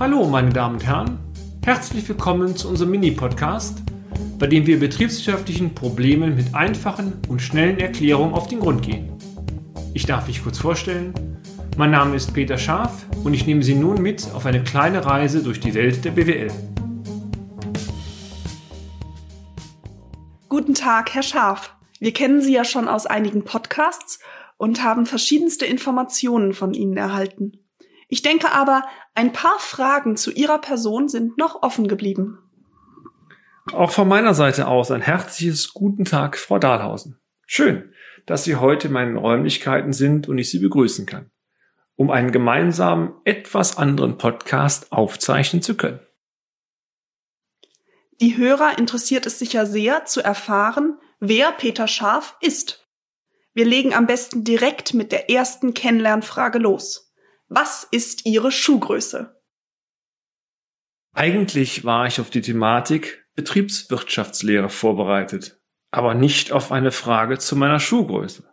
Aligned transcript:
Hallo, 0.00 0.26
meine 0.26 0.50
Damen 0.50 0.76
und 0.76 0.86
Herren. 0.86 1.18
Herzlich 1.64 2.08
willkommen 2.08 2.56
zu 2.56 2.68
unserem 2.68 2.90
Mini-Podcast, 2.90 3.82
bei 4.38 4.46
dem 4.48 4.66
wir 4.66 4.80
betriebswirtschaftlichen 4.80 5.74
Problemen 5.74 6.34
mit 6.34 6.54
einfachen 6.54 7.20
und 7.28 7.40
schnellen 7.40 7.78
Erklärungen 7.78 8.34
auf 8.34 8.48
den 8.48 8.60
Grund 8.60 8.82
gehen. 8.82 9.12
Ich 9.94 10.06
darf 10.06 10.26
mich 10.26 10.42
kurz 10.42 10.58
vorstellen. 10.58 11.14
Mein 11.76 11.92
Name 11.92 12.16
ist 12.16 12.32
Peter 12.34 12.58
Scharf 12.58 13.06
und 13.22 13.34
ich 13.34 13.46
nehme 13.46 13.62
Sie 13.62 13.74
nun 13.74 14.02
mit 14.02 14.26
auf 14.34 14.46
eine 14.46 14.64
kleine 14.64 15.04
Reise 15.04 15.42
durch 15.42 15.60
die 15.60 15.74
Welt 15.74 16.04
der 16.04 16.10
BWL. 16.10 16.50
Guten 20.48 20.74
Tag, 20.74 21.14
Herr 21.14 21.22
Scharf. 21.22 21.76
Wir 22.00 22.12
kennen 22.12 22.40
Sie 22.40 22.52
ja 22.52 22.64
schon 22.64 22.88
aus 22.88 23.06
einigen 23.06 23.44
Podcasts 23.44 24.18
und 24.56 24.82
haben 24.82 25.06
verschiedenste 25.06 25.66
Informationen 25.66 26.54
von 26.54 26.74
Ihnen 26.74 26.96
erhalten. 26.96 27.58
Ich 28.12 28.20
denke 28.20 28.52
aber, 28.52 28.84
ein 29.14 29.32
paar 29.32 29.58
Fragen 29.58 30.18
zu 30.18 30.30
Ihrer 30.32 30.58
Person 30.58 31.08
sind 31.08 31.38
noch 31.38 31.62
offen 31.62 31.88
geblieben. 31.88 32.38
Auch 33.72 33.90
von 33.90 34.06
meiner 34.06 34.34
Seite 34.34 34.68
aus 34.68 34.90
ein 34.90 35.00
herzliches 35.00 35.72
Guten 35.72 36.04
Tag, 36.04 36.36
Frau 36.36 36.58
Dahlhausen. 36.58 37.18
Schön, 37.46 37.94
dass 38.26 38.44
Sie 38.44 38.56
heute 38.56 38.88
in 38.88 38.92
meinen 38.92 39.16
Räumlichkeiten 39.16 39.94
sind 39.94 40.28
und 40.28 40.36
ich 40.36 40.50
Sie 40.50 40.58
begrüßen 40.58 41.06
kann, 41.06 41.30
um 41.96 42.10
einen 42.10 42.32
gemeinsamen, 42.32 43.14
etwas 43.24 43.78
anderen 43.78 44.18
Podcast 44.18 44.92
aufzeichnen 44.92 45.62
zu 45.62 45.74
können. 45.74 46.00
Die 48.20 48.36
Hörer 48.36 48.78
interessiert 48.78 49.24
es 49.24 49.38
sicher 49.38 49.64
sehr 49.64 50.04
zu 50.04 50.20
erfahren, 50.20 50.98
wer 51.18 51.50
Peter 51.52 51.88
Scharf 51.88 52.36
ist. 52.42 52.86
Wir 53.54 53.64
legen 53.64 53.94
am 53.94 54.06
besten 54.06 54.44
direkt 54.44 54.92
mit 54.92 55.12
der 55.12 55.30
ersten 55.30 55.72
Kennenlernfrage 55.72 56.58
los. 56.58 57.11
Was 57.54 57.84
ist 57.90 58.24
Ihre 58.24 58.50
Schuhgröße? 58.50 59.38
Eigentlich 61.12 61.84
war 61.84 62.06
ich 62.06 62.18
auf 62.18 62.30
die 62.30 62.40
Thematik 62.40 63.26
Betriebswirtschaftslehre 63.34 64.70
vorbereitet, 64.70 65.60
aber 65.90 66.14
nicht 66.14 66.50
auf 66.50 66.72
eine 66.72 66.92
Frage 66.92 67.36
zu 67.36 67.54
meiner 67.54 67.78
Schuhgröße. 67.78 68.50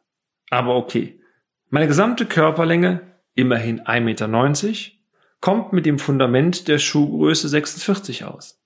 Aber 0.49 0.75
okay. 0.75 1.21
Meine 1.69 1.87
gesamte 1.87 2.25
Körperlänge, 2.25 3.15
immerhin 3.35 3.83
1,90 3.83 4.01
Meter, 4.01 4.97
kommt 5.39 5.71
mit 5.71 5.85
dem 5.85 5.97
Fundament 5.97 6.67
der 6.67 6.77
Schuhgröße 6.77 7.47
46 7.47 8.25
aus. 8.25 8.61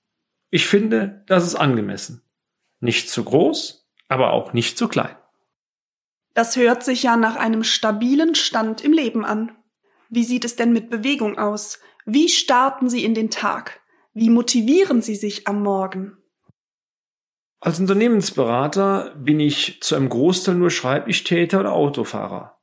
Ich 0.50 0.66
finde, 0.66 1.22
das 1.28 1.46
ist 1.46 1.54
angemessen. 1.54 2.22
Nicht 2.80 3.08
zu 3.08 3.22
groß, 3.22 3.88
aber 4.08 4.32
auch 4.32 4.52
nicht 4.52 4.78
zu 4.78 4.88
klein. 4.88 5.14
Das 6.32 6.56
hört 6.56 6.82
sich 6.82 7.04
ja 7.04 7.16
nach 7.16 7.36
einem 7.36 7.62
stabilen 7.62 8.34
Stand 8.34 8.82
im 8.82 8.92
Leben 8.92 9.24
an. 9.24 9.56
Wie 10.14 10.22
sieht 10.22 10.44
es 10.44 10.54
denn 10.54 10.72
mit 10.72 10.90
Bewegung 10.90 11.38
aus? 11.38 11.80
Wie 12.06 12.28
starten 12.28 12.88
Sie 12.88 13.04
in 13.04 13.14
den 13.14 13.30
Tag? 13.30 13.80
Wie 14.12 14.30
motivieren 14.30 15.02
Sie 15.02 15.16
sich 15.16 15.48
am 15.48 15.60
Morgen? 15.60 16.16
Als 17.58 17.80
Unternehmensberater 17.80 19.12
bin 19.16 19.40
ich 19.40 19.78
zu 19.80 19.96
einem 19.96 20.08
Großteil 20.08 20.54
nur 20.54 20.70
Schreibtischtäter 20.70 21.58
oder 21.58 21.72
Autofahrer. 21.72 22.60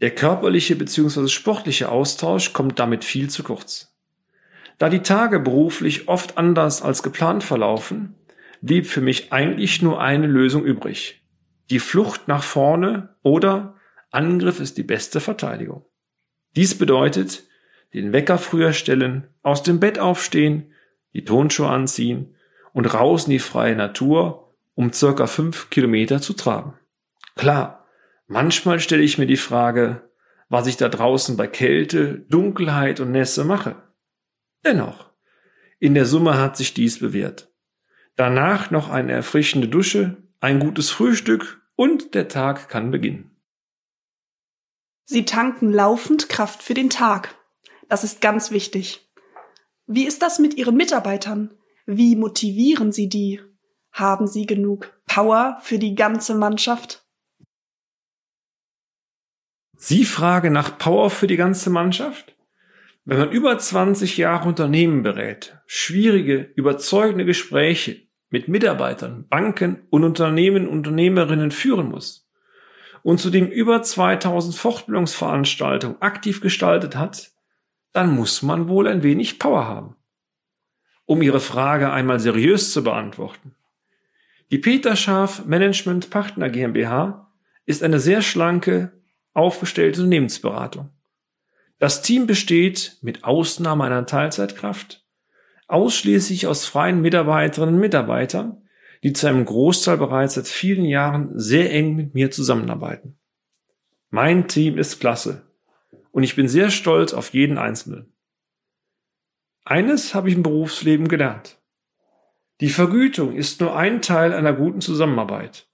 Der 0.00 0.12
körperliche 0.12 0.74
bzw. 0.74 1.28
sportliche 1.28 1.88
Austausch 1.88 2.52
kommt 2.52 2.80
damit 2.80 3.04
viel 3.04 3.30
zu 3.30 3.44
kurz. 3.44 3.96
Da 4.78 4.88
die 4.88 5.02
Tage 5.02 5.38
beruflich 5.38 6.08
oft 6.08 6.36
anders 6.36 6.82
als 6.82 7.04
geplant 7.04 7.44
verlaufen, 7.44 8.16
blieb 8.60 8.88
für 8.88 9.00
mich 9.00 9.32
eigentlich 9.32 9.82
nur 9.82 10.00
eine 10.00 10.26
Lösung 10.26 10.64
übrig. 10.64 11.22
Die 11.70 11.78
Flucht 11.78 12.26
nach 12.26 12.42
vorne 12.42 13.14
oder 13.22 13.76
Angriff 14.10 14.58
ist 14.58 14.76
die 14.78 14.82
beste 14.82 15.20
Verteidigung. 15.20 15.84
Dies 16.56 16.76
bedeutet, 16.76 17.44
den 17.92 18.12
Wecker 18.12 18.38
früher 18.38 18.72
stellen, 18.72 19.28
aus 19.42 19.62
dem 19.62 19.78
Bett 19.78 19.98
aufstehen, 19.98 20.72
die 21.12 21.24
Tonschuhe 21.24 21.68
anziehen 21.68 22.34
und 22.72 22.92
raus 22.92 23.24
in 23.26 23.32
die 23.32 23.38
freie 23.38 23.76
Natur, 23.76 24.54
um 24.74 24.92
circa 24.92 25.26
fünf 25.26 25.70
Kilometer 25.70 26.20
zu 26.20 26.32
tragen. 26.32 26.74
Klar, 27.36 27.86
manchmal 28.26 28.80
stelle 28.80 29.02
ich 29.02 29.18
mir 29.18 29.26
die 29.26 29.36
Frage, 29.36 30.08
was 30.48 30.66
ich 30.66 30.78
da 30.78 30.88
draußen 30.88 31.36
bei 31.36 31.46
Kälte, 31.46 32.24
Dunkelheit 32.30 33.00
und 33.00 33.12
Nässe 33.12 33.44
mache. 33.44 33.76
Dennoch, 34.64 35.10
in 35.78 35.94
der 35.94 36.06
Summe 36.06 36.38
hat 36.38 36.56
sich 36.56 36.72
dies 36.72 37.00
bewährt. 37.00 37.50
Danach 38.16 38.70
noch 38.70 38.88
eine 38.88 39.12
erfrischende 39.12 39.68
Dusche, 39.68 40.16
ein 40.40 40.58
gutes 40.58 40.90
Frühstück 40.90 41.60
und 41.74 42.14
der 42.14 42.28
Tag 42.28 42.70
kann 42.70 42.90
beginnen. 42.90 43.35
Sie 45.08 45.24
tanken 45.24 45.72
laufend 45.72 46.28
Kraft 46.28 46.64
für 46.64 46.74
den 46.74 46.90
Tag. 46.90 47.36
Das 47.88 48.02
ist 48.02 48.20
ganz 48.20 48.50
wichtig. 48.50 49.08
Wie 49.86 50.04
ist 50.04 50.20
das 50.20 50.40
mit 50.40 50.54
Ihren 50.54 50.76
Mitarbeitern? 50.76 51.54
Wie 51.86 52.16
motivieren 52.16 52.90
Sie 52.90 53.08
die? 53.08 53.40
Haben 53.92 54.26
Sie 54.26 54.46
genug 54.46 54.92
Power 55.06 55.58
für 55.62 55.78
die 55.78 55.94
ganze 55.94 56.34
Mannschaft? 56.34 57.06
Sie 59.76 60.04
fragen 60.04 60.52
nach 60.52 60.76
Power 60.76 61.08
für 61.08 61.28
die 61.28 61.36
ganze 61.36 61.70
Mannschaft? 61.70 62.36
Wenn 63.04 63.18
man 63.18 63.30
über 63.30 63.56
20 63.56 64.16
Jahre 64.16 64.48
Unternehmen 64.48 65.04
berät, 65.04 65.56
schwierige, 65.66 66.50
überzeugende 66.56 67.24
Gespräche 67.24 68.08
mit 68.28 68.48
Mitarbeitern, 68.48 69.28
Banken 69.28 69.86
und 69.90 70.02
Unternehmen, 70.02 70.66
Unternehmerinnen 70.66 71.52
führen 71.52 71.88
muss, 71.88 72.25
und 73.06 73.20
zudem 73.20 73.46
über 73.46 73.84
2000 73.84 74.56
Fortbildungsveranstaltungen 74.56 76.02
aktiv 76.02 76.40
gestaltet 76.40 76.96
hat, 76.96 77.30
dann 77.92 78.12
muss 78.12 78.42
man 78.42 78.66
wohl 78.66 78.88
ein 78.88 79.04
wenig 79.04 79.38
Power 79.38 79.64
haben. 79.68 79.94
Um 81.04 81.22
Ihre 81.22 81.38
Frage 81.38 81.92
einmal 81.92 82.18
seriös 82.18 82.72
zu 82.72 82.82
beantworten. 82.82 83.54
Die 84.50 84.58
Peter 84.58 84.96
Scharf 84.96 85.44
Management 85.44 86.10
Partner 86.10 86.48
GmbH 86.48 87.30
ist 87.64 87.84
eine 87.84 88.00
sehr 88.00 88.22
schlanke, 88.22 88.90
aufgestellte 89.34 90.00
Unternehmensberatung. 90.00 90.90
Das 91.78 92.02
Team 92.02 92.26
besteht, 92.26 92.98
mit 93.02 93.22
Ausnahme 93.22 93.84
einer 93.84 94.06
Teilzeitkraft, 94.06 95.06
ausschließlich 95.68 96.48
aus 96.48 96.66
freien 96.66 97.02
Mitarbeiterinnen 97.02 97.76
und 97.76 97.80
Mitarbeitern, 97.80 98.65
die 99.06 99.12
zu 99.12 99.28
einem 99.28 99.44
Großteil 99.44 99.98
bereits 99.98 100.34
seit 100.34 100.48
vielen 100.48 100.84
Jahren 100.84 101.30
sehr 101.38 101.72
eng 101.72 101.94
mit 101.94 102.14
mir 102.14 102.32
zusammenarbeiten. 102.32 103.16
Mein 104.10 104.48
Team 104.48 104.78
ist 104.78 104.98
klasse 104.98 105.46
und 106.10 106.24
ich 106.24 106.34
bin 106.34 106.48
sehr 106.48 106.70
stolz 106.70 107.14
auf 107.14 107.32
jeden 107.32 107.56
Einzelnen. 107.56 108.12
Eines 109.64 110.12
habe 110.12 110.28
ich 110.28 110.34
im 110.34 110.42
Berufsleben 110.42 111.06
gelernt. 111.06 111.60
Die 112.60 112.68
Vergütung 112.68 113.36
ist 113.36 113.60
nur 113.60 113.76
ein 113.76 114.02
Teil 114.02 114.32
einer 114.32 114.52
guten 114.52 114.80
Zusammenarbeit. 114.80 115.68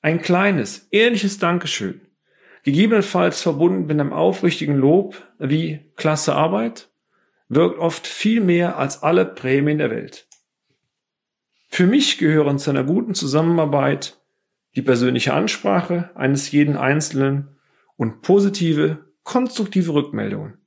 Ein 0.00 0.20
kleines, 0.20 0.88
ehrliches 0.90 1.38
Dankeschön, 1.38 2.00
gegebenenfalls 2.64 3.40
verbunden 3.40 3.86
mit 3.86 4.00
einem 4.00 4.12
aufrichtigen 4.12 4.78
Lob 4.78 5.14
wie 5.38 5.92
klasse 5.94 6.34
Arbeit, 6.34 6.90
wirkt 7.48 7.78
oft 7.78 8.08
viel 8.08 8.40
mehr 8.40 8.78
als 8.78 9.04
alle 9.04 9.26
Prämien 9.26 9.78
der 9.78 9.90
Welt. 9.90 10.26
Für 11.74 11.86
mich 11.86 12.18
gehören 12.18 12.58
zu 12.58 12.68
einer 12.68 12.84
guten 12.84 13.14
Zusammenarbeit 13.14 14.20
die 14.76 14.82
persönliche 14.82 15.32
Ansprache 15.32 16.10
eines 16.14 16.50
jeden 16.50 16.76
Einzelnen 16.76 17.56
und 17.96 18.20
positive, 18.20 19.06
konstruktive 19.22 19.94
Rückmeldungen. 19.94 20.58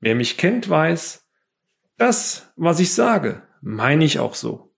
Wer 0.00 0.16
mich 0.16 0.36
kennt, 0.36 0.68
weiß, 0.68 1.28
das, 1.96 2.52
was 2.56 2.80
ich 2.80 2.92
sage, 2.92 3.42
meine 3.60 4.04
ich 4.04 4.18
auch 4.18 4.34
so. 4.34 4.74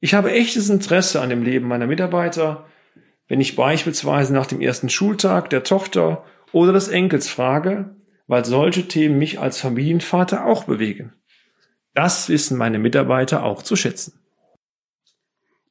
Ich 0.00 0.14
habe 0.14 0.32
echtes 0.32 0.68
Interesse 0.68 1.20
an 1.20 1.30
dem 1.30 1.44
Leben 1.44 1.68
meiner 1.68 1.86
Mitarbeiter, 1.86 2.66
wenn 3.28 3.40
ich 3.40 3.54
beispielsweise 3.54 4.34
nach 4.34 4.46
dem 4.46 4.60
ersten 4.60 4.88
Schultag 4.88 5.48
der 5.50 5.62
Tochter 5.62 6.24
oder 6.50 6.72
des 6.72 6.88
Enkels 6.88 7.28
frage, 7.28 7.94
weil 8.26 8.44
solche 8.44 8.88
Themen 8.88 9.16
mich 9.16 9.38
als 9.38 9.60
Familienvater 9.60 10.44
auch 10.44 10.64
bewegen. 10.64 11.12
Das 11.96 12.28
wissen 12.28 12.58
meine 12.58 12.78
Mitarbeiter 12.78 13.42
auch 13.42 13.62
zu 13.62 13.74
schätzen. 13.74 14.20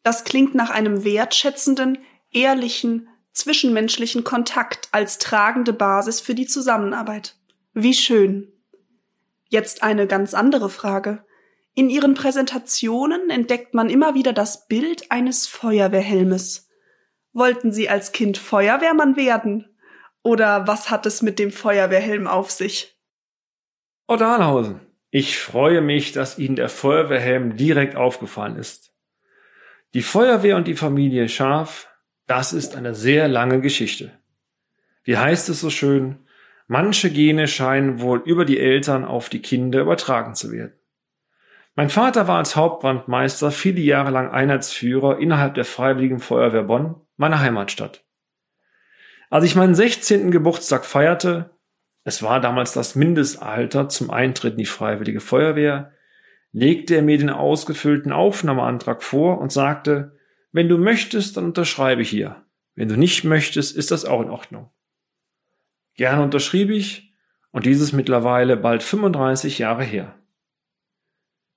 Das 0.01 0.24
klingt 0.24 0.56
nach 0.56 0.72
einem 0.72 1.04
wertschätzenden, 1.04 2.00
ehrlichen, 2.31 3.10
zwischenmenschlichen 3.31 4.24
Kontakt 4.24 4.89
als 4.92 5.19
tragende 5.19 5.72
Basis 5.72 6.22
für 6.22 6.33
die 6.33 6.48
Zusammenarbeit. 6.48 7.36
Wie 7.74 7.94
schön. 7.94 8.51
Jetzt 9.50 9.83
eine 9.83 10.07
ganz 10.07 10.33
andere 10.33 10.72
Frage. 10.72 11.24
In 11.75 11.92
Ihren 11.92 12.16
Präsentationen 12.16 13.30
entdeckt 13.30 13.75
man 13.75 13.92
immer 13.92 14.16
wieder 14.16 14.33
das 14.33 14.68
Bild 14.68 15.12
eines 15.12 15.45
Feuerwehrhelmes. 15.45 16.69
Wollten 17.33 17.72
Sie 17.72 17.88
als 17.88 18.13
Kind 18.13 18.39
Feuerwehrmann 18.39 19.16
werden? 19.16 19.77
Oder 20.24 20.66
was 20.66 20.89
hat 20.89 21.06
es 21.06 21.22
mit 21.22 21.38
dem 21.38 21.51
Feuerwehrhelm 21.51 22.25
auf 22.25 22.50
sich? 22.50 23.00
Frau 24.07 24.18
Dahlhausen, 24.18 24.81
ich 25.15 25.38
freue 25.38 25.79
mich, 25.79 26.12
dass 26.12 26.38
Ihnen 26.38 26.57
der 26.57 26.67
Feuerwehrhelm 26.67 27.56
direkt 27.56 27.95
aufgefallen 27.95 28.57
ist. 28.57 28.91
Die 29.94 30.01
Feuerwehr 30.01 30.57
und 30.57 30.67
die 30.67 30.75
Familie 30.75 31.29
Schaf, 31.29 31.88
das 32.27 32.51
ist 32.51 32.75
eine 32.75 32.94
sehr 32.94 33.29
lange 33.29 33.62
Geschichte. 33.62 34.12
Wie 35.06 35.17
heißt 35.17 35.47
es 35.47 35.62
so 35.62 35.69
schön? 35.69 36.27
Manche 36.67 37.09
Gene 37.09 37.47
scheinen 37.47 38.01
wohl 38.01 38.23
über 38.25 38.44
die 38.44 38.59
Eltern 38.59 39.06
auf 39.06 39.29
die 39.29 39.41
Kinder 39.41 39.79
übertragen 39.79 40.35
zu 40.35 40.51
werden. 40.51 40.73
Mein 41.75 41.89
Vater 41.89 42.27
war 42.27 42.39
als 42.39 42.57
Hauptbrandmeister 42.57 43.51
viele 43.51 43.79
Jahre 43.79 44.12
lang 44.12 44.31
Einheitsführer 44.31 45.19
innerhalb 45.19 45.53
der 45.53 45.63
Freiwilligen 45.63 46.19
Feuerwehr 46.19 46.63
Bonn, 46.63 47.00
meiner 47.15 47.39
Heimatstadt. 47.39 48.03
Als 49.29 49.45
ich 49.45 49.56
meinen 49.56 49.75
16. 49.75 50.29
Geburtstag 50.29 50.83
feierte, 50.83 51.55
es 52.06 52.22
war 52.22 52.40
damals 52.40 52.72
das 52.72 52.96
Mindestalter 52.96 53.90
zum 53.90 54.12
Eintritt 54.12 54.54
in 54.54 54.60
die 54.60 54.66
Freiwillige 54.66 55.19
Feuerwehr, 55.19 55.92
legte 56.52 56.96
er 56.96 57.02
mir 57.02 57.18
den 57.18 57.31
ausgefüllten 57.31 58.12
Aufnahmeantrag 58.12 59.02
vor 59.02 59.40
und 59.40 59.52
sagte, 59.52 60.16
wenn 60.52 60.69
du 60.69 60.78
möchtest, 60.78 61.36
dann 61.36 61.46
unterschreibe 61.46 62.04
hier. 62.04 62.46
Wenn 62.75 62.90
du 62.90 62.96
nicht 62.96 63.24
möchtest, 63.24 63.75
ist 63.75 63.90
das 63.90 64.06
auch 64.06 64.22
in 64.22 64.30
Ordnung. 64.30 64.69
Gerne 65.96 66.22
unterschrieb 66.22 66.69
ich 66.69 67.13
und 67.52 67.66
dieses 67.66 67.92
mittlerweile 67.92 68.56
bald 68.56 68.84
35 68.84 69.58
Jahre 69.58 69.84
her. 69.84 70.16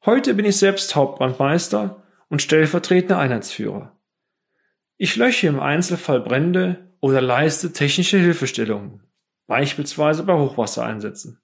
Heute 0.07 0.33
bin 0.33 0.47
ich 0.47 0.57
selbst 0.57 0.97
Hauptbrandmeister 0.97 2.03
und 2.29 2.41
stellvertretender 2.41 3.19
Einheitsführer. 3.19 4.01
Ich 4.97 5.15
lösche 5.17 5.47
im 5.47 5.61
Einzelfall 5.61 6.21
Brände 6.21 6.95
oder 7.01 7.21
leiste 7.21 7.73
technische 7.73 8.19
Hilfestellungen, 8.19 9.03
beispielsweise 9.49 10.23
bei 10.23 10.35
Hochwassereinsätzen. 10.35 11.41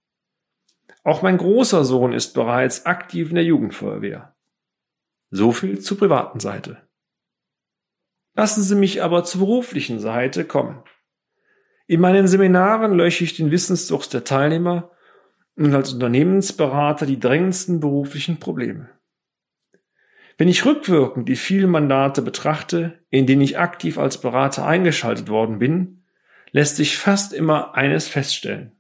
Auch 1.03 1.23
mein 1.23 1.39
großer 1.39 1.85
Sohn 1.85 2.12
ist 2.12 2.33
bereits 2.35 2.87
aktiv 2.87 3.31
in 3.31 3.35
der 3.35 3.45
Jugendfeuerwehr. 3.45 4.37
So 5.31 5.51
viel 5.51 5.81
zur 5.81 5.99
privaten 5.99 6.39
Seite. 6.39 6.87
Lassen 8.35 8.62
Sie 8.62 8.77
mich 8.77 9.03
aber 9.03 9.25
zur 9.25 9.41
beruflichen 9.41 9.99
Seite 9.99 10.45
kommen. 10.45 10.83
In 11.87 12.01
meinen 12.01 12.29
Seminaren 12.29 12.95
lösche 12.95 13.25
ich 13.25 13.37
den 13.37 13.51
Wissensdurst 13.51 14.15
der 14.15 14.25
Teilnehmer 14.25 14.91
und 15.57 15.75
als 15.75 15.93
Unternehmensberater 15.93 17.07
die 17.07 17.21
drängendsten 17.21 17.81
beruflichen 17.81 18.39
Probleme. 18.39 18.91
Wenn 20.37 20.49
ich 20.49 20.65
rückwirkend 20.65 21.29
die 21.29 21.37
vielen 21.37 21.71
Mandate 21.71 22.23
betrachte, 22.23 23.05
in 23.11 23.27
denen 23.27 23.43
ich 23.43 23.59
aktiv 23.59 23.99
als 23.99 24.21
Berater 24.21 24.67
eingeschaltet 24.67 25.29
worden 25.29 25.59
bin, 25.59 26.04
lässt 26.55 26.77
sich 26.77 26.97
fast 26.97 27.33
immer 27.33 27.75
eines 27.75 28.06
feststellen. 28.06 28.71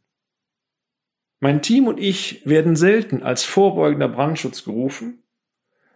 Mein 1.40 1.60
Team 1.60 1.88
und 1.88 1.98
ich 1.98 2.46
werden 2.46 2.76
selten 2.76 3.24
als 3.24 3.42
vorbeugender 3.42 4.08
Brandschutz 4.08 4.64
gerufen, 4.64 5.24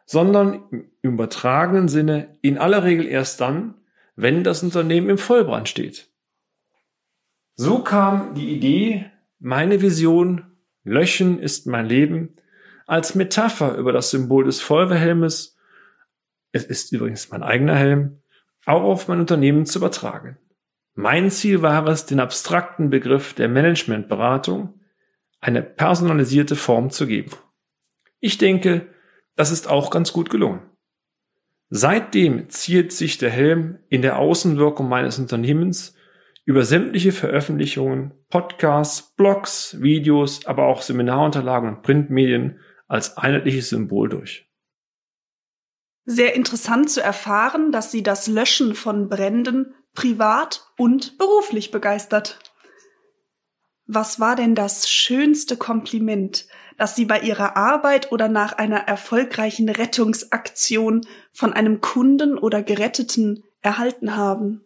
sondern 0.05 0.65
im 0.73 0.91
übertragenen 1.03 1.87
Sinne 1.87 2.37
in 2.43 2.59
aller 2.59 2.83
Regel 2.83 3.07
erst 3.07 3.41
dann, 3.41 3.75
wenn 4.17 4.43
das 4.43 4.65
Unternehmen 4.65 5.09
im 5.09 5.19
Vollbrand 5.19 5.69
steht. 5.69 6.11
So 7.55 7.85
kam 7.85 8.35
die 8.35 8.51
Idee, 8.51 9.11
meine 9.39 9.81
Vision 9.81 10.59
Löchen 10.83 11.39
ist 11.39 11.69
mein 11.69 11.87
Leben 11.87 12.35
als 12.87 13.15
Metapher 13.15 13.77
über 13.77 13.93
das 13.93 14.11
Symbol 14.11 14.47
des 14.47 14.61
Feuerwehrhelmes, 14.61 15.57
es 16.51 16.65
ist 16.65 16.91
übrigens 16.91 17.31
mein 17.31 17.45
eigener 17.45 17.77
Helm, 17.77 18.21
auch 18.67 18.83
auf 18.83 19.07
mein 19.07 19.21
Unternehmen 19.21 19.65
zu 19.65 19.79
übertragen. 19.79 20.39
Mein 21.01 21.31
Ziel 21.31 21.63
war 21.63 21.87
es, 21.87 22.07
den 22.07 22.19
abstrakten 22.19 22.91
Begriff 22.91 23.33
der 23.33 23.49
Managementberatung 23.49 24.81
eine 25.39 25.63
personalisierte 25.63 26.57
Form 26.57 26.91
zu 26.91 27.07
geben. 27.07 27.31
Ich 28.19 28.37
denke, 28.37 28.89
das 29.37 29.53
ist 29.53 29.69
auch 29.69 29.91
ganz 29.91 30.13
gut 30.13 30.29
gelungen. 30.29 30.69
Seitdem 31.71 32.51
ziert 32.51 32.91
sich 32.91 33.17
der 33.17 33.31
Helm 33.31 33.79
in 33.89 34.03
der 34.03 34.19
Außenwirkung 34.19 34.89
meines 34.89 35.21
Unternehmens 35.21 35.95
über 36.45 36.65
sämtliche 36.65 37.13
Veröffentlichungen, 37.13 38.13
Podcasts, 38.29 39.15
Blogs, 39.15 39.81
Videos, 39.81 40.47
aber 40.47 40.67
auch 40.67 40.83
Seminarunterlagen 40.83 41.77
und 41.77 41.83
Printmedien 41.83 42.59
als 42.89 43.17
einheitliches 43.17 43.69
Symbol 43.69 44.09
durch. 44.09 44.51
Sehr 46.07 46.35
interessant 46.35 46.91
zu 46.91 47.01
erfahren, 47.01 47.71
dass 47.71 47.93
Sie 47.93 48.03
das 48.03 48.27
Löschen 48.27 48.75
von 48.75 49.09
Bränden 49.09 49.75
privat 49.99 50.65
und 50.77 51.19
beruflich 51.19 51.73
begeistert. 51.73 52.39
Was 53.87 54.21
war 54.21 54.37
denn 54.37 54.55
das 54.55 54.89
schönste 54.89 55.57
Kompliment, 55.57 56.47
das 56.77 56.95
Sie 56.95 57.05
bei 57.05 57.19
Ihrer 57.19 57.57
Arbeit 57.57 58.13
oder 58.13 58.29
nach 58.29 58.53
einer 58.53 58.77
erfolgreichen 58.77 59.69
Rettungsaktion 59.69 61.05
von 61.33 61.53
einem 61.53 61.81
Kunden 61.81 62.39
oder 62.39 62.63
Geretteten 62.63 63.43
erhalten 63.61 64.15
haben? 64.15 64.65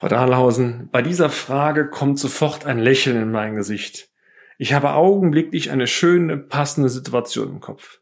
Frau 0.00 0.08
Dahlhausen, 0.08 0.90
bei 0.92 1.00
dieser 1.00 1.30
Frage 1.30 1.88
kommt 1.88 2.18
sofort 2.18 2.66
ein 2.66 2.78
Lächeln 2.78 3.16
in 3.16 3.32
mein 3.32 3.56
Gesicht. 3.56 4.10
Ich 4.58 4.74
habe 4.74 4.92
augenblicklich 4.92 5.70
eine 5.70 5.86
schöne, 5.86 6.36
passende 6.36 6.90
Situation 6.90 7.48
im 7.48 7.60
Kopf. 7.60 8.00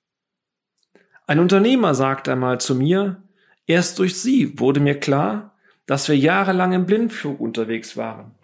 Ein 1.28 1.38
Unternehmer 1.38 1.94
sagte 1.94 2.32
einmal 2.32 2.60
zu 2.60 2.74
mir, 2.74 3.22
erst 3.68 4.00
durch 4.00 4.20
Sie 4.20 4.58
wurde 4.58 4.80
mir 4.80 4.98
klar, 4.98 5.56
dass 5.86 6.08
wir 6.08 6.16
jahrelang 6.16 6.72
im 6.72 6.86
Blindflug 6.86 7.38
unterwegs 7.38 7.96
waren. 7.96 8.34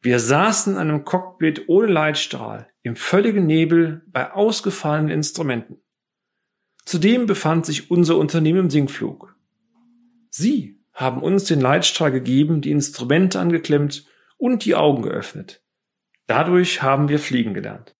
Wir 0.00 0.18
saßen 0.18 0.74
in 0.74 0.78
einem 0.78 1.04
Cockpit 1.04 1.68
ohne 1.68 1.86
Leitstrahl, 1.86 2.68
im 2.82 2.96
völligen 2.96 3.46
Nebel, 3.46 4.02
bei 4.06 4.32
ausgefallenen 4.32 5.10
Instrumenten. 5.10 5.80
Zudem 6.84 7.26
befand 7.26 7.64
sich 7.64 7.90
unser 7.90 8.16
Unternehmen 8.16 8.60
im 8.60 8.70
Sinkflug. 8.70 9.36
Sie 10.30 10.82
haben 10.92 11.22
uns 11.22 11.44
den 11.44 11.60
Leitstrahl 11.60 12.12
gegeben, 12.12 12.60
die 12.60 12.70
Instrumente 12.70 13.38
angeklemmt 13.40 14.06
und 14.36 14.64
die 14.64 14.74
Augen 14.74 15.02
geöffnet. 15.02 15.62
Dadurch 16.26 16.82
haben 16.82 17.08
wir 17.08 17.18
fliegen 17.18 17.54
gelernt. 17.54 17.96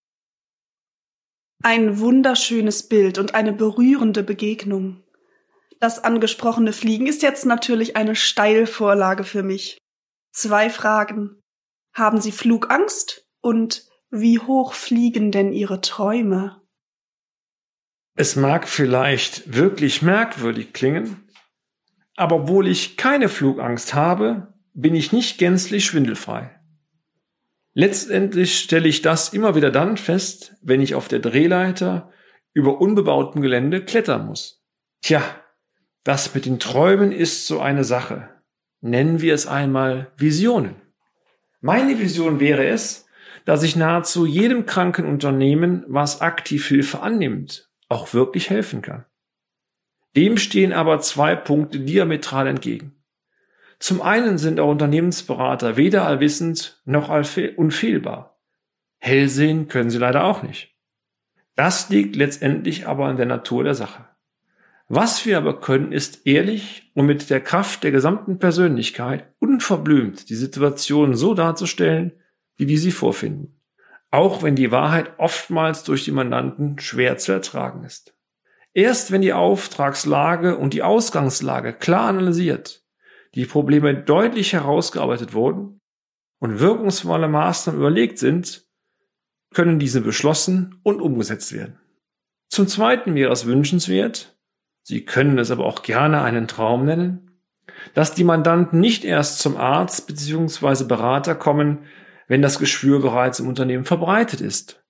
Ein 1.62 1.98
wunderschönes 2.00 2.88
Bild 2.88 3.18
und 3.18 3.34
eine 3.34 3.52
berührende 3.52 4.22
Begegnung. 4.22 5.03
Das 5.84 6.02
angesprochene 6.02 6.72
Fliegen 6.72 7.06
ist 7.06 7.20
jetzt 7.20 7.44
natürlich 7.44 7.94
eine 7.94 8.16
Steilvorlage 8.16 9.22
für 9.22 9.42
mich. 9.42 9.76
Zwei 10.32 10.70
Fragen. 10.70 11.42
Haben 11.92 12.22
Sie 12.22 12.32
Flugangst? 12.32 13.26
Und 13.42 13.86
wie 14.10 14.38
hoch 14.38 14.72
fliegen 14.72 15.30
denn 15.30 15.52
Ihre 15.52 15.82
Träume? 15.82 16.62
Es 18.16 18.34
mag 18.34 18.66
vielleicht 18.66 19.54
wirklich 19.54 20.00
merkwürdig 20.00 20.72
klingen, 20.72 21.28
aber 22.16 22.36
obwohl 22.36 22.66
ich 22.66 22.96
keine 22.96 23.28
Flugangst 23.28 23.92
habe, 23.92 24.54
bin 24.72 24.94
ich 24.94 25.12
nicht 25.12 25.36
gänzlich 25.36 25.84
schwindelfrei. 25.84 26.58
Letztendlich 27.74 28.58
stelle 28.58 28.88
ich 28.88 29.02
das 29.02 29.34
immer 29.34 29.54
wieder 29.54 29.70
dann 29.70 29.98
fest, 29.98 30.56
wenn 30.62 30.80
ich 30.80 30.94
auf 30.94 31.08
der 31.08 31.18
Drehleiter 31.18 32.10
über 32.54 32.80
unbebautem 32.80 33.42
Gelände 33.42 33.84
klettern 33.84 34.24
muss. 34.24 34.64
Tja, 35.02 35.22
das 36.04 36.34
mit 36.34 36.46
den 36.46 36.60
Träumen 36.60 37.12
ist 37.12 37.46
so 37.46 37.60
eine 37.60 37.82
Sache. 37.82 38.28
Nennen 38.80 39.22
wir 39.22 39.34
es 39.34 39.46
einmal 39.46 40.12
Visionen. 40.16 40.76
Meine 41.60 41.98
Vision 41.98 42.40
wäre 42.40 42.66
es, 42.66 43.06
dass 43.46 43.62
ich 43.62 43.74
nahezu 43.74 44.26
jedem 44.26 44.66
kranken 44.66 45.06
Unternehmen, 45.06 45.84
was 45.88 46.20
aktiv 46.20 46.66
Hilfe 46.68 47.00
annimmt, 47.00 47.70
auch 47.88 48.12
wirklich 48.12 48.50
helfen 48.50 48.82
kann. 48.82 49.06
Dem 50.14 50.36
stehen 50.36 50.72
aber 50.72 51.00
zwei 51.00 51.34
Punkte 51.34 51.80
diametral 51.80 52.46
entgegen. 52.46 53.02
Zum 53.78 54.00
einen 54.00 54.38
sind 54.38 54.60
auch 54.60 54.70
Unternehmensberater 54.70 55.76
weder 55.76 56.06
allwissend 56.06 56.80
noch 56.84 57.08
unfehlbar. 57.56 58.38
Hellsehen 58.98 59.68
können 59.68 59.90
sie 59.90 59.98
leider 59.98 60.24
auch 60.24 60.42
nicht. 60.42 60.74
Das 61.56 61.88
liegt 61.90 62.16
letztendlich 62.16 62.86
aber 62.86 63.10
in 63.10 63.16
der 63.16 63.26
Natur 63.26 63.64
der 63.64 63.74
Sache. 63.74 64.06
Was 64.88 65.24
wir 65.24 65.38
aber 65.38 65.60
können, 65.60 65.92
ist 65.92 66.26
ehrlich 66.26 66.90
und 66.94 67.06
mit 67.06 67.30
der 67.30 67.40
Kraft 67.40 67.84
der 67.84 67.90
gesamten 67.90 68.38
Persönlichkeit 68.38 69.32
unverblümt 69.38 70.28
die 70.28 70.34
Situation 70.34 71.14
so 71.14 71.32
darzustellen, 71.34 72.12
wie 72.56 72.68
wir 72.68 72.78
sie 72.78 72.92
vorfinden. 72.92 73.60
Auch 74.10 74.42
wenn 74.42 74.56
die 74.56 74.70
Wahrheit 74.70 75.18
oftmals 75.18 75.84
durch 75.84 76.04
die 76.04 76.12
Mandanten 76.12 76.78
schwer 76.78 77.16
zu 77.16 77.32
ertragen 77.32 77.84
ist. 77.84 78.14
Erst 78.74 79.10
wenn 79.10 79.22
die 79.22 79.32
Auftragslage 79.32 80.56
und 80.56 80.74
die 80.74 80.82
Ausgangslage 80.82 81.72
klar 81.72 82.08
analysiert, 82.08 82.84
die 83.34 83.46
Probleme 83.46 83.94
deutlich 83.94 84.52
herausgearbeitet 84.52 85.32
wurden 85.32 85.80
und 86.40 86.60
wirkungsvolle 86.60 87.28
Maßnahmen 87.28 87.80
überlegt 87.80 88.18
sind, 88.18 88.64
können 89.54 89.78
diese 89.78 90.00
beschlossen 90.00 90.78
und 90.82 91.00
umgesetzt 91.00 91.52
werden. 91.52 91.78
Zum 92.48 92.68
Zweiten 92.68 93.14
wäre 93.14 93.32
es 93.32 93.46
wünschenswert, 93.46 94.33
Sie 94.84 95.04
können 95.04 95.38
es 95.38 95.50
aber 95.50 95.64
auch 95.64 95.82
gerne 95.82 96.20
einen 96.20 96.46
Traum 96.46 96.84
nennen, 96.84 97.30
dass 97.94 98.14
die 98.14 98.22
Mandanten 98.22 98.80
nicht 98.80 99.04
erst 99.04 99.38
zum 99.38 99.56
Arzt 99.56 100.06
bzw. 100.06 100.84
Berater 100.84 101.34
kommen, 101.34 101.86
wenn 102.28 102.42
das 102.42 102.58
Geschwür 102.58 103.00
bereits 103.00 103.40
im 103.40 103.48
Unternehmen 103.48 103.86
verbreitet 103.86 104.42
ist, 104.42 104.84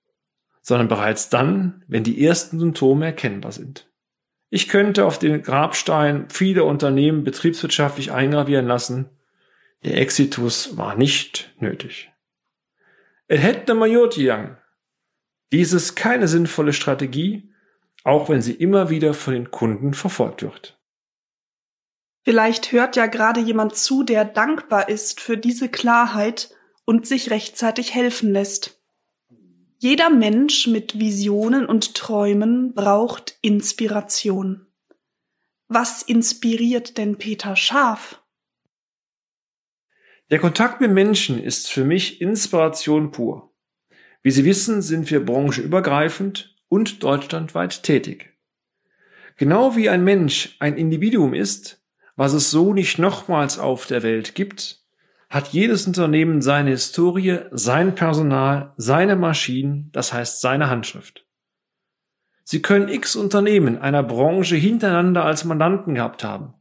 sondern 0.61 0.89
bereits 0.89 1.29
dann, 1.29 1.83
wenn 1.87 2.03
die 2.03 2.23
ersten 2.25 2.59
Symptome 2.59 3.05
erkennbar 3.05 3.53
sind. 3.53 3.89
Ich 4.49 4.67
könnte 4.67 5.05
auf 5.05 5.17
den 5.17 5.41
Grabstein 5.41 6.25
viele 6.29 6.65
Unternehmen 6.65 7.23
betriebswirtschaftlich 7.23 8.11
eingravieren 8.11 8.67
lassen. 8.67 9.09
Der 9.85 9.97
Exitus 9.97 10.75
war 10.75 10.95
nicht 10.95 11.53
nötig. 11.59 12.11
Er 13.27 13.39
hätte 13.39 13.73
Majority 13.73 14.21
gegangen. 14.21 14.57
Dies 15.53 15.71
ist 15.71 15.95
keine 15.95 16.27
sinnvolle 16.27 16.73
Strategie, 16.73 17.49
auch 18.05 18.29
wenn 18.29 18.41
sie 18.41 18.53
immer 18.53 18.89
wieder 18.89 19.13
von 19.13 19.33
den 19.33 19.51
Kunden 19.51 19.93
verfolgt 19.93 20.43
wird. 20.43 20.79
Vielleicht 22.23 22.71
hört 22.71 22.95
ja 22.95 23.07
gerade 23.07 23.39
jemand 23.39 23.75
zu, 23.75 24.03
der 24.03 24.23
dankbar 24.25 24.89
ist 24.89 25.19
für 25.19 25.37
diese 25.37 25.69
Klarheit 25.69 26.51
und 26.85 27.05
sich 27.07 27.31
rechtzeitig 27.31 27.93
helfen 27.93 28.31
lässt. 28.31 28.79
Jeder 29.79 30.09
Mensch 30.09 30.67
mit 30.67 30.99
Visionen 30.99 31.65
und 31.65 31.95
Träumen 31.95 32.73
braucht 32.73 33.37
Inspiration. 33.41 34.67
Was 35.67 36.03
inspiriert 36.03 36.97
denn 36.97 37.17
Peter 37.17 37.55
Scharf? 37.55 38.21
Der 40.29 40.39
Kontakt 40.39 40.79
mit 40.79 40.91
Menschen 40.91 41.41
ist 41.41 41.71
für 41.71 41.83
mich 41.83 42.21
Inspiration 42.21 43.11
pur. 43.11 43.51
Wie 44.21 44.31
Sie 44.31 44.45
wissen, 44.45 44.81
sind 44.81 45.09
wir 45.11 45.23
branchenübergreifend 45.23 46.54
und 46.69 47.03
deutschlandweit 47.03 47.83
tätig. 47.83 48.33
Genau 49.37 49.75
wie 49.75 49.89
ein 49.89 50.03
Mensch 50.03 50.55
ein 50.59 50.77
Individuum 50.77 51.33
ist, 51.33 51.83
was 52.15 52.33
es 52.33 52.51
so 52.51 52.73
nicht 52.73 52.99
nochmals 52.99 53.59
auf 53.59 53.85
der 53.85 54.03
Welt 54.03 54.35
gibt, 54.35 54.85
hat 55.29 55.49
jedes 55.49 55.85
Unternehmen 55.85 56.41
seine 56.41 56.69
Historie, 56.69 57.39
sein 57.51 57.95
Personal, 57.95 58.73
seine 58.77 59.15
Maschinen, 59.15 59.89
das 59.91 60.13
heißt 60.13 60.39
seine 60.39 60.69
Handschrift. 60.69 61.25
Sie 62.43 62.61
können 62.61 62.89
x 62.89 63.15
Unternehmen 63.15 63.77
einer 63.77 64.03
Branche 64.03 64.55
hintereinander 64.55 65.25
als 65.25 65.45
Mandanten 65.45 65.95
gehabt 65.95 66.23
haben. 66.23 66.53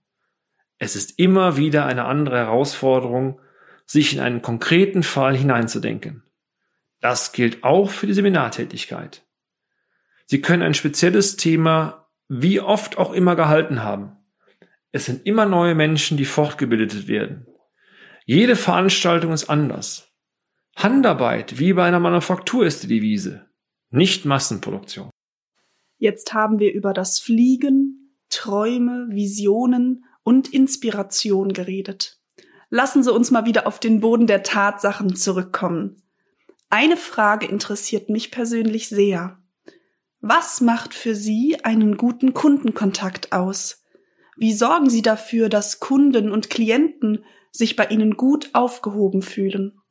Es 0.79 0.97
ist 0.97 1.19
immer 1.19 1.57
wieder 1.57 1.87
eine 1.87 2.07
andere 2.07 2.39
Herausforderung, 2.39 3.41
sich 3.87 4.15
in 4.15 4.21
einen 4.21 4.43
konkreten 4.43 5.03
Fall 5.03 5.37
hineinzudenken. 5.37 6.23
Das 7.01 7.33
gilt 7.33 7.63
auch 7.65 7.91
für 7.91 8.07
die 8.07 8.15
Seminartätigkeit. 8.15 9.23
Sie 10.27 10.41
können 10.41 10.63
ein 10.63 10.75
spezielles 10.75 11.37
Thema 11.37 12.09
wie 12.29 12.61
oft 12.61 12.99
auch 12.99 13.13
immer 13.13 13.37
gehalten 13.37 13.83
haben. 13.83 14.17
Es 14.93 15.07
sind 15.07 15.27
immer 15.27 15.45
neue 15.45 15.75
Menschen, 15.75 16.17
die 16.17 16.25
fortgebildet 16.25 17.09
werden. 17.09 17.47
Jede 18.25 18.57
Veranstaltung 18.57 19.33
ist 19.33 19.51
anders. 19.51 20.09
Handarbeit 20.77 21.59
wie 21.59 21.73
bei 21.73 21.85
einer 21.85 22.01
Manufaktur 22.01 22.65
ist 22.65 22.83
die 22.83 22.89
Devise, 22.89 23.47
nicht 23.91 24.25
Massenproduktion. 24.25 25.11
Jetzt 25.99 26.33
haben 26.33 26.59
wir 26.59 26.73
über 26.73 26.93
das 26.93 27.21
Fliegen, 27.21 28.17
Träume, 28.31 29.09
Visionen 29.11 30.05
und 30.23 30.53
Inspiration 30.53 31.53
geredet. 31.53 32.19
Lassen 32.71 33.03
Sie 33.03 33.13
uns 33.13 33.31
mal 33.31 33.47
wieder 33.47 33.67
auf 33.67 33.79
den 33.79 34.01
Boden 34.01 34.27
der 34.27 34.43
Tatsachen 34.43 35.15
zurückkommen. 35.15 36.03
Eine 36.71 36.97
Frage 36.97 37.47
interessiert 37.47 38.09
mich 38.09 38.31
persönlich 38.31 38.89
sehr. 38.89 39.39
Was 40.27 40.63
macht 40.63 40.95
für 40.95 41.15
Sie 41.15 41.63
einen 41.65 41.99
guten 41.99 42.33
Kundenkontakt 42.33 43.33
aus? 43.33 43.85
Wie 44.39 44.55
sorgen 44.55 44.89
Sie 44.89 45.03
dafür, 45.03 45.51
dass 45.51 45.81
Kunden 45.81 46.33
und 46.33 46.49
Klienten 46.49 47.27
sich 47.53 47.77
bei 47.77 47.89
Ihnen 47.89 48.17
gut 48.17 48.49
aufgehoben 48.55 49.21
fühlen? 49.21 49.83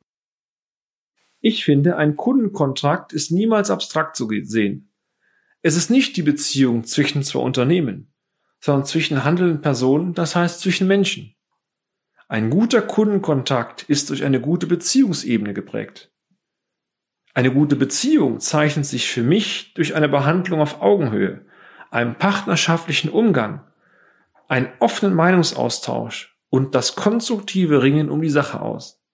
Ich 1.38 1.64
finde, 1.64 1.96
ein 1.98 2.16
Kundenkontrakt 2.16 3.12
ist 3.12 3.30
niemals 3.30 3.70
abstrakt 3.70 4.16
zu 4.16 4.28
sehen. 4.42 4.92
Es 5.62 5.76
ist 5.76 5.88
nicht 5.88 6.16
die 6.16 6.22
Beziehung 6.22 6.82
zwischen 6.82 7.22
zwei 7.22 7.38
Unternehmen, 7.38 8.12
sondern 8.58 8.86
zwischen 8.86 9.22
handelnden 9.22 9.60
Personen, 9.60 10.14
das 10.14 10.34
heißt 10.34 10.58
zwischen 10.58 10.88
Menschen. 10.88 11.36
Ein 12.26 12.50
guter 12.50 12.82
Kundenkontakt 12.82 13.84
ist 13.84 14.10
durch 14.10 14.24
eine 14.24 14.40
gute 14.40 14.66
Beziehungsebene 14.66 15.54
geprägt. 15.54 16.12
Eine 17.34 17.52
gute 17.52 17.74
Beziehung 17.74 18.38
zeichnet 18.38 18.86
sich 18.86 19.10
für 19.10 19.24
mich 19.24 19.74
durch 19.74 19.96
eine 19.96 20.08
Behandlung 20.08 20.60
auf 20.60 20.80
Augenhöhe, 20.80 21.44
einem 21.90 22.14
partnerschaftlichen 22.14 23.10
Umgang, 23.10 23.64
einen 24.46 24.68
offenen 24.78 25.14
Meinungsaustausch 25.14 26.38
und 26.48 26.76
das 26.76 26.94
konstruktive 26.94 27.82
Ringen 27.82 28.08
um 28.08 28.22
die 28.22 28.30
Sache 28.30 28.60
aus. 28.60 29.04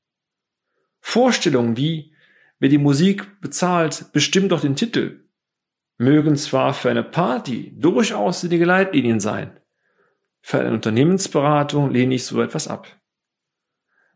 Vorstellungen 1.00 1.79
wie, 1.79 2.15
wer 2.59 2.69
die 2.69 2.79
Musik 2.79 3.41
bezahlt, 3.41 4.12
bestimmt 4.12 4.53
doch 4.53 4.61
den 4.61 4.77
Titel, 4.77 5.25
mögen 5.97 6.37
zwar 6.37 6.75
für 6.75 6.91
eine 6.91 7.03
Party 7.03 7.75
durchaus 7.79 8.43
sinnige 8.43 8.67
Leitlinien 8.67 9.21
sein, 9.21 9.59
für 10.43 10.61
eine 10.61 10.73
Unternehmensberatung 10.73 11.91
lehne 11.91 12.15
ich 12.15 12.25
so 12.25 12.41
etwas 12.43 12.69
ab. 12.69 13.00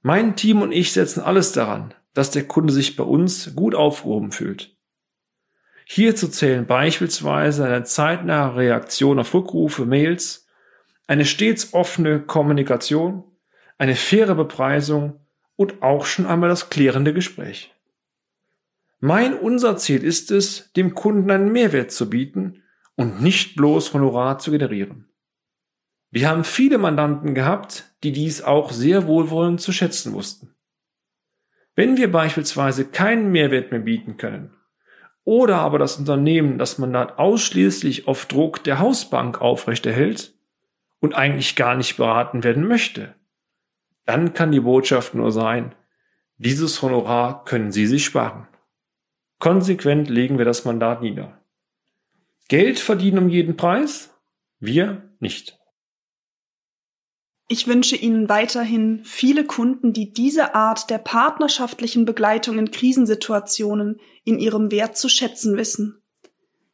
Mein 0.02 0.36
Team 0.36 0.60
und 0.60 0.72
ich 0.72 0.92
setzen 0.92 1.22
alles 1.22 1.52
daran, 1.52 1.94
dass 2.14 2.30
der 2.30 2.46
Kunde 2.46 2.72
sich 2.72 2.96
bei 2.96 3.04
uns 3.04 3.54
gut 3.54 3.74
aufgehoben 3.74 4.32
fühlt. 4.32 4.76
Hierzu 5.84 6.28
zählen 6.28 6.66
beispielsweise 6.66 7.66
eine 7.66 7.84
zeitnahe 7.84 8.56
Reaktion 8.56 9.18
auf 9.18 9.34
Rückrufe, 9.34 9.84
Mails, 9.84 10.46
eine 11.06 11.26
stets 11.26 11.74
offene 11.74 12.20
Kommunikation, 12.20 13.24
eine 13.76 13.96
faire 13.96 14.34
Bepreisung 14.34 15.20
und 15.56 15.82
auch 15.82 16.06
schon 16.06 16.26
einmal 16.26 16.48
das 16.48 16.70
klärende 16.70 17.12
Gespräch. 17.12 17.74
Mein 19.00 19.34
unser 19.34 19.76
Ziel 19.76 20.02
ist 20.02 20.30
es, 20.30 20.72
dem 20.72 20.94
Kunden 20.94 21.30
einen 21.30 21.52
Mehrwert 21.52 21.92
zu 21.92 22.08
bieten 22.08 22.62
und 22.96 23.20
nicht 23.20 23.56
bloß 23.56 23.92
Honorar 23.92 24.38
zu 24.38 24.50
generieren. 24.50 25.08
Wir 26.10 26.30
haben 26.30 26.44
viele 26.44 26.78
Mandanten 26.78 27.34
gehabt, 27.34 27.92
die 28.02 28.12
dies 28.12 28.40
auch 28.40 28.72
sehr 28.72 29.06
wohlwollend 29.06 29.60
zu 29.60 29.72
schätzen 29.72 30.12
wussten. 30.14 30.53
Wenn 31.74 31.96
wir 31.96 32.10
beispielsweise 32.10 32.84
keinen 32.84 33.32
Mehrwert 33.32 33.70
mehr 33.70 33.80
bieten 33.80 34.16
können 34.16 34.56
oder 35.24 35.56
aber 35.56 35.78
das 35.78 35.96
Unternehmen 35.96 36.58
das 36.58 36.78
Mandat 36.78 37.18
ausschließlich 37.18 38.06
auf 38.06 38.26
Druck 38.26 38.62
der 38.64 38.78
Hausbank 38.78 39.40
aufrechterhält 39.40 40.34
und 41.00 41.14
eigentlich 41.14 41.56
gar 41.56 41.74
nicht 41.74 41.96
beraten 41.96 42.44
werden 42.44 42.66
möchte, 42.66 43.14
dann 44.06 44.34
kann 44.34 44.52
die 44.52 44.60
Botschaft 44.60 45.14
nur 45.14 45.32
sein, 45.32 45.74
dieses 46.36 46.82
Honorar 46.82 47.44
können 47.44 47.72
Sie 47.72 47.86
sich 47.86 48.04
sparen. 48.04 48.46
Konsequent 49.38 50.08
legen 50.08 50.38
wir 50.38 50.44
das 50.44 50.64
Mandat 50.64 51.02
nieder. 51.02 51.40
Geld 52.48 52.78
verdienen 52.78 53.18
um 53.18 53.28
jeden 53.28 53.56
Preis? 53.56 54.14
Wir 54.58 55.10
nicht. 55.20 55.58
Ich 57.46 57.66
wünsche 57.66 57.96
Ihnen 57.96 58.28
weiterhin 58.28 59.04
viele 59.04 59.44
Kunden, 59.44 59.92
die 59.92 60.12
diese 60.12 60.54
Art 60.54 60.88
der 60.88 60.98
partnerschaftlichen 60.98 62.06
Begleitung 62.06 62.58
in 62.58 62.70
Krisensituationen 62.70 64.00
in 64.24 64.38
ihrem 64.38 64.70
Wert 64.70 64.96
zu 64.96 65.08
schätzen 65.08 65.56
wissen. 65.56 66.02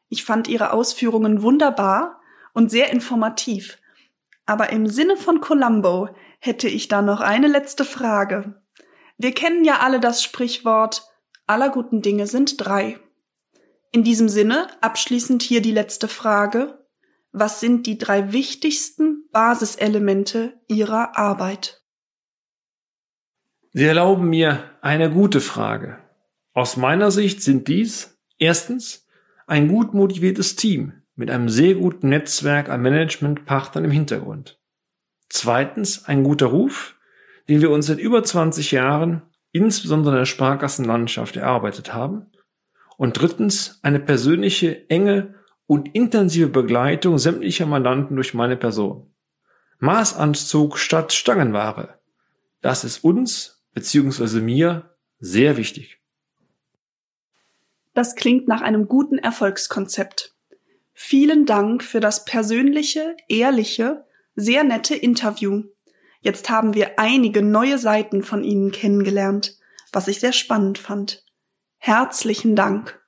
Ich 0.08 0.24
fand 0.24 0.48
Ihre 0.48 0.72
Ausführungen 0.72 1.42
wunderbar 1.42 2.20
und 2.52 2.70
sehr 2.70 2.90
informativ. 2.92 3.78
Aber 4.46 4.70
im 4.70 4.86
Sinne 4.86 5.16
von 5.16 5.40
Columbo 5.40 6.08
hätte 6.38 6.68
ich 6.68 6.88
da 6.88 7.02
noch 7.02 7.20
eine 7.20 7.48
letzte 7.48 7.84
Frage. 7.84 8.62
Wir 9.18 9.32
kennen 9.32 9.64
ja 9.64 9.80
alle 9.80 10.00
das 10.00 10.22
Sprichwort 10.22 11.04
aller 11.46 11.68
guten 11.68 12.00
Dinge 12.00 12.28
sind 12.28 12.64
drei. 12.64 13.00
In 13.90 14.04
diesem 14.04 14.28
Sinne 14.28 14.68
abschließend 14.80 15.42
hier 15.42 15.60
die 15.60 15.72
letzte 15.72 16.06
Frage 16.06 16.80
was 17.32 17.60
sind 17.60 17.86
die 17.86 17.98
drei 17.98 18.32
wichtigsten 18.32 19.19
Basiselemente 19.32 20.54
Ihrer 20.66 21.16
Arbeit? 21.16 21.82
Sie 23.72 23.84
erlauben 23.84 24.28
mir 24.28 24.64
eine 24.80 25.10
gute 25.10 25.40
Frage. 25.40 25.98
Aus 26.52 26.76
meiner 26.76 27.10
Sicht 27.12 27.42
sind 27.42 27.68
dies 27.68 28.18
erstens 28.38 29.06
ein 29.46 29.68
gut 29.68 29.94
motiviertes 29.94 30.56
Team 30.56 31.02
mit 31.14 31.30
einem 31.30 31.48
sehr 31.48 31.74
guten 31.74 32.08
Netzwerk 32.08 32.68
an 32.68 32.82
Managementpartnern 32.82 33.84
im 33.84 33.90
Hintergrund. 33.92 34.60
Zweitens 35.28 36.06
ein 36.06 36.24
guter 36.24 36.46
Ruf, 36.46 36.96
den 37.48 37.60
wir 37.60 37.70
uns 37.70 37.86
seit 37.86 38.00
über 38.00 38.24
20 38.24 38.72
Jahren 38.72 39.22
insbesondere 39.52 40.14
in 40.14 40.20
der 40.20 40.26
Sparkassenlandschaft 40.26 41.36
erarbeitet 41.36 41.94
haben. 41.94 42.26
Und 42.96 43.20
drittens 43.20 43.78
eine 43.82 44.00
persönliche, 44.00 44.88
enge 44.90 45.34
und 45.66 45.94
intensive 45.94 46.48
Begleitung 46.48 47.18
sämtlicher 47.18 47.66
Mandanten 47.66 48.16
durch 48.16 48.34
meine 48.34 48.56
Person. 48.56 49.14
Maßanzug 49.80 50.78
statt 50.78 51.12
Stangenware. 51.12 51.98
Das 52.60 52.84
ist 52.84 53.02
uns 53.02 53.64
bzw. 53.72 54.40
mir 54.40 54.94
sehr 55.18 55.56
wichtig. 55.56 55.98
Das 57.94 58.14
klingt 58.14 58.46
nach 58.46 58.60
einem 58.60 58.88
guten 58.88 59.18
Erfolgskonzept. 59.18 60.34
Vielen 60.92 61.46
Dank 61.46 61.82
für 61.82 62.00
das 62.00 62.24
persönliche, 62.26 63.16
ehrliche, 63.28 64.04
sehr 64.34 64.64
nette 64.64 64.94
Interview. 64.94 65.64
Jetzt 66.20 66.50
haben 66.50 66.74
wir 66.74 66.98
einige 66.98 67.42
neue 67.42 67.78
Seiten 67.78 68.22
von 68.22 68.44
Ihnen 68.44 68.72
kennengelernt, 68.72 69.56
was 69.92 70.08
ich 70.08 70.20
sehr 70.20 70.32
spannend 70.32 70.78
fand. 70.78 71.24
Herzlichen 71.78 72.54
Dank. 72.54 73.00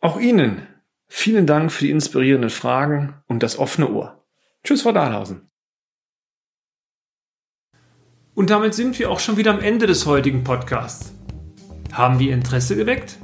Auch 0.00 0.20
Ihnen 0.20 0.66
vielen 1.08 1.46
Dank 1.46 1.72
für 1.72 1.84
die 1.84 1.90
inspirierenden 1.90 2.50
Fragen 2.50 3.20
und 3.26 3.42
das 3.42 3.58
offene 3.58 3.90
Ohr. 3.90 4.19
Tschüss, 4.64 4.82
Frau 4.82 4.92
Dahlhausen. 4.92 5.48
Und 8.34 8.50
damit 8.50 8.74
sind 8.74 8.98
wir 8.98 9.10
auch 9.10 9.20
schon 9.20 9.36
wieder 9.36 9.52
am 9.52 9.60
Ende 9.60 9.86
des 9.86 10.06
heutigen 10.06 10.42
Podcasts. 10.44 11.12
Haben 11.92 12.18
wir 12.18 12.32
Interesse 12.32 12.74
geweckt? 12.76 13.18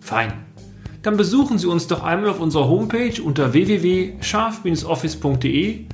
Fein. 0.00 0.44
Dann 1.02 1.16
besuchen 1.16 1.56
Sie 1.58 1.66
uns 1.66 1.86
doch 1.86 2.02
einmal 2.02 2.30
auf 2.30 2.40
unserer 2.40 2.68
Homepage 2.68 3.22
unter 3.22 3.52
www.scharf-office.de 3.52 5.84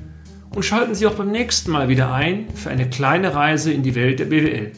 und 0.55 0.63
schalten 0.63 0.95
Sie 0.95 1.05
auch 1.07 1.15
beim 1.15 1.31
nächsten 1.31 1.71
Mal 1.71 1.87
wieder 1.87 2.11
ein 2.11 2.49
für 2.55 2.69
eine 2.69 2.89
kleine 2.89 3.35
Reise 3.35 3.71
in 3.71 3.83
die 3.83 3.95
Welt 3.95 4.19
der 4.19 4.25
BWL. 4.25 4.73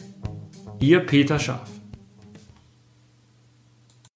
Ihr 0.80 1.00
Peter 1.00 1.38
Scharf. 1.38 1.68